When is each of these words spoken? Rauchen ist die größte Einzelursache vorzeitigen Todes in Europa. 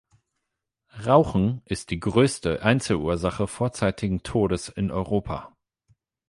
Rauchen 1.05 1.61
ist 1.65 1.91
die 1.91 1.99
größte 1.99 2.63
Einzelursache 2.63 3.45
vorzeitigen 3.45 4.23
Todes 4.23 4.67
in 4.67 4.89
Europa. 4.89 5.55